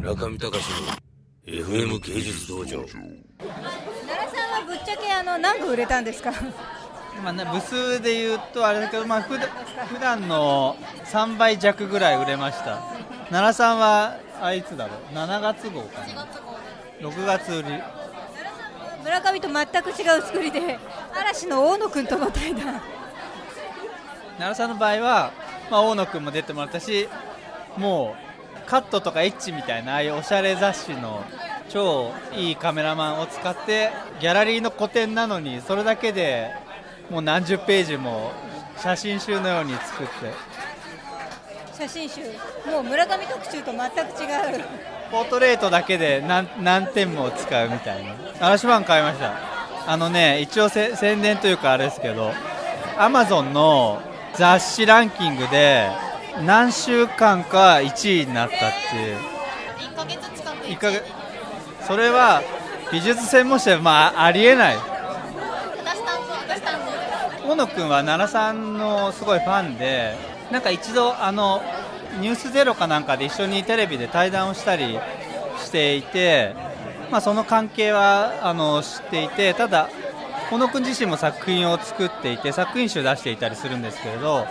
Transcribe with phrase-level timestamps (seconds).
[0.00, 0.56] 村上隆の
[1.44, 2.82] FM 芸術道場。
[2.86, 3.04] 奈良
[4.30, 6.32] さんはぶっちゃけあの何部売れたんですか？
[7.22, 9.48] まあね、部数でいうとあれだけど、まあ、普段
[9.88, 10.74] 普段の
[11.04, 12.80] 3倍弱ぐらい売れました。
[13.28, 16.26] 奈良さんはあいつだろう？7月号かな。
[17.02, 17.68] 6月売り。
[19.04, 20.78] 村上と全く違う作りで
[21.14, 22.80] 嵐の大野君との対談。
[24.38, 25.32] 奈良さんの場合は、
[25.70, 27.06] まあ、大野君も出てもらったし
[27.76, 28.29] もう
[28.70, 31.24] カットとかエッチみたいなああいうおしゃれ雑誌の
[31.68, 36.52] 超いいカメラマンを使ってギャラリーの個展なのにそれだけで
[37.10, 38.30] もう何十ページも
[38.78, 40.12] 写真集のように作って。
[41.76, 42.20] 写真集
[42.70, 44.64] もう村上特集と全く違う。
[45.10, 48.14] ポートレートだけで何何点も使うみたいな。
[48.40, 49.32] 嵐ファン買いました。
[49.88, 52.30] あのね一応せ宣伝というかあれですけど
[52.96, 54.00] アマゾンの
[54.34, 55.90] 雑誌ランキングで
[56.44, 58.58] 何週間か1位になったっ
[58.90, 59.16] ていう。
[59.92, 61.04] 1ヶ月近く1ヶ月。
[61.86, 62.42] それは
[62.92, 64.76] 美術専門誌でまあありえない。
[64.76, 66.80] 私担当私担
[67.42, 70.14] 当大野君は奈良さんのすごいファンで
[70.50, 71.62] なんか一度あの
[72.18, 74.98] 「ニュースゼロかなんかで一緒にテレビで対談をしたり
[75.58, 76.54] していて、
[77.10, 79.88] まあ、その関係はあの知っていてただ
[80.50, 84.46] 小野君自身も作品を作っていて作品集を出していたりするんですけれど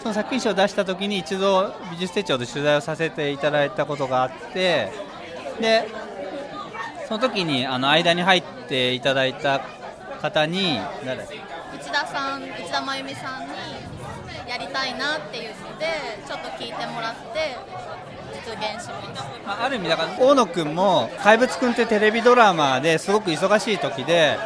[0.00, 4.92] その作品集を出した時に一度美術手帳で取材をさせていただいたことがあって
[5.60, 5.88] で
[7.08, 9.60] その時にあの間に入っていただいた
[10.20, 13.48] 方に誰内田さん内田真由美さんに
[14.48, 15.86] やりたいなって言って
[16.26, 17.56] ちょっと聞いてもらって
[18.46, 19.22] 実現しました。
[19.46, 24.38] まあある意味だから大野君も「怪物くん」ってテレビドラマですごく忙しい時で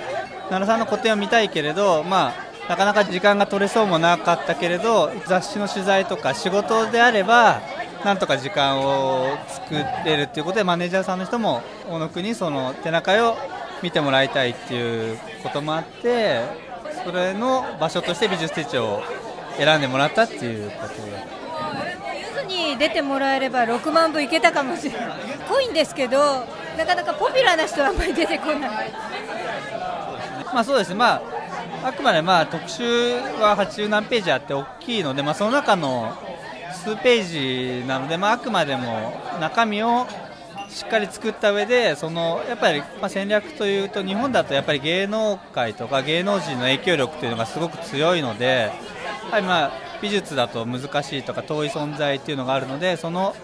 [0.48, 2.34] 奈良さんの個展を見たいけれど、まあ、
[2.72, 7.60] なかなか時間が取れそうもなかったけれど雑誌の取材とか仕事であれば
[8.02, 9.74] なんとか時間を作
[10.06, 13.36] れるっていうことでマネージャーさんの人も大野君にその手中を
[13.82, 16.40] 見てもらいたいっていうこともあって
[17.04, 19.02] それの場所として美術手帳を
[19.58, 21.42] 選んでもらったっていうことで。
[22.20, 25.10] ゆずに出てもらえれば6万部いけたかもしれない。
[25.46, 26.46] 濃いんですけど
[26.78, 28.92] なかなかポピュラーな人はあんまり出てこない。
[30.54, 31.22] まあそうです、まあ、
[31.84, 32.82] あくまでまあ特集
[33.40, 36.16] は80何ページあって大きいので、まあ、その中の
[36.72, 40.06] 数ページなので、まあ、あくまでも中身を
[40.68, 48.72] しっかり作った上でそのやっぱりま戦略というと日本だとやっぱり芸能界とか芸能人の影響力というのがすごく強いので
[49.30, 53.36] やはりまあ美術だと難しいとか遠い存在というのがあるのでその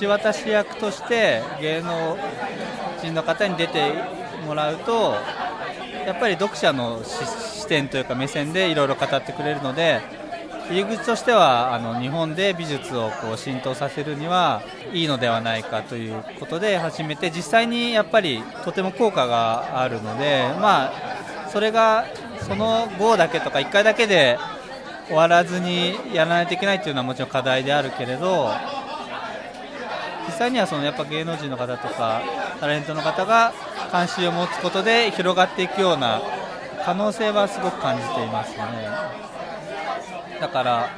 [0.00, 2.16] 橋渡し役として芸能
[3.02, 3.92] 人の方に出て
[4.46, 5.14] もらうと
[6.06, 7.41] やっぱり読者の視
[7.72, 10.00] 点というか目線でいろいろ語ってくれるので
[10.68, 14.62] 入り口としてはあの日本で美術をこう浸透させるには
[14.92, 22.04] いいのではないかということで始めて実際にやっぱりとても効果があるので、まあ、それが
[22.40, 24.38] その号だけとか1回だけで
[25.06, 28.50] 終わらずにやらないといけないというのはもちろん課題であるけれど
[30.26, 32.22] 実際にはそのやっぱ芸能人の方とか
[32.60, 33.52] タレントの方が
[33.90, 36.22] 関心を持つことで広がっていくような
[36.84, 38.62] 可能性はすごく感じていますね。
[40.40, 40.90] だから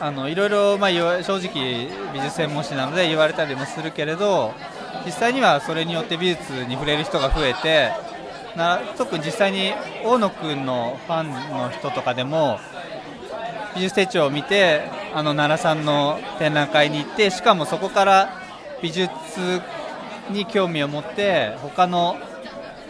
[0.00, 4.52] あのいろいろ、まあ、正直美術専門誌なので言われたりもするけれど
[5.06, 7.92] 実際にはそれによって美術に触れる人が増えて
[8.56, 9.72] な特に実際に
[10.04, 12.58] 大野君のファンの人とかでも
[13.74, 14.82] 美術手帳を見て
[15.14, 18.42] あの奈良さんの展覧会に行ってしかもそこから
[18.82, 19.10] 美術
[20.30, 22.16] に興味を持って他の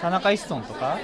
[0.00, 0.98] 田中一村とか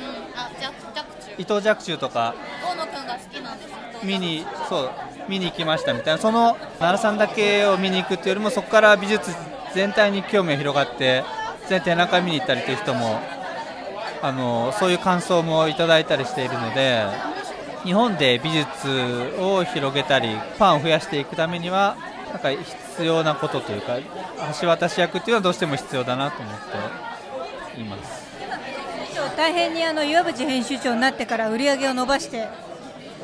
[1.38, 4.90] 伊藤若冲とか大野くんが好きなんです見にそう
[5.28, 6.20] 見に行きましたみたいな。
[6.20, 9.30] その奈良さんだけを見に行くっていうよりもそこから美術
[9.74, 11.24] 全体に興味が広がって
[11.68, 13.20] 全展覧会見に行ったりという人も
[14.22, 17.06] あのそういう感想もいただいたりしているので
[17.84, 21.96] 日本で美術を広げたりファンを増やしていくためには
[22.32, 23.98] なんか必要なことというか
[24.60, 26.54] 橋渡し役っていうのはどうしても必要だなと思っ
[27.74, 28.27] ています。
[29.38, 32.48] 大変にあの岩渕編集長になってから売り上げを伸ばして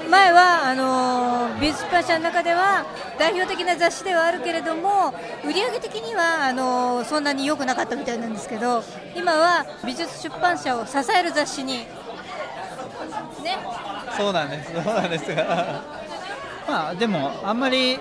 [0.08, 2.86] 前はあの美術会社の中では
[3.18, 5.12] 代表的な雑誌ではあるけれども
[5.44, 8.84] 売り上げ的にはあのそんなに良くなかったみたいなんですけど
[9.16, 11.88] 今は美術出版社を支える雑誌にね。
[14.16, 15.34] そうなんですそうなんです。
[15.34, 15.82] が
[16.68, 17.98] まあでもあんまり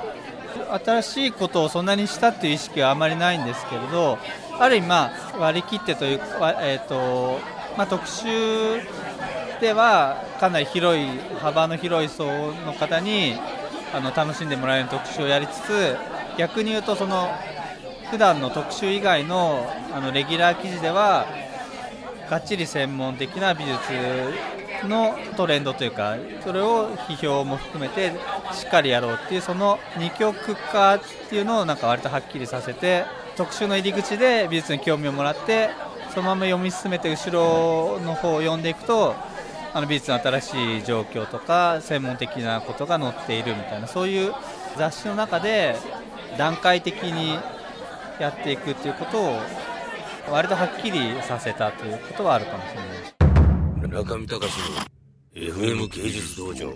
[0.85, 4.19] 新しいことをそんなにしたっていう意識はあまりないんですけれど
[4.59, 7.39] ある意味まあ割り切ってというか、えーと
[7.77, 8.25] まあ、特集
[9.59, 11.07] ではかなり広い
[11.39, 13.33] 幅の広い層の方に
[13.93, 15.97] あの楽しんでもらえる特集をやりつつ
[16.37, 17.29] 逆に言うとその
[18.11, 21.25] 普段の特集以外のあのレギュラー記事では
[22.29, 28.11] がっちり専門的な美術のトレンドというかそれを批評も含めて
[28.53, 33.05] しっかりやろうっていうその二極化っていうのをなんか割とはっきりさせて
[33.35, 35.69] 特集の入り口で美術に興味をもらって
[36.13, 39.15] そのまま読み進めて後ろの方を読んでいくと
[39.73, 44.31] あの美術の新しい状況とか専門的なことが載っているみたいなそういう
[44.77, 45.75] 雑誌の中で
[46.37, 47.39] 段階的に
[48.19, 49.39] やっていくっていうことを
[50.29, 54.77] 割とはっきりさせたということはあるかもしれない中見隆の
[55.33, 56.73] FM 芸術道場。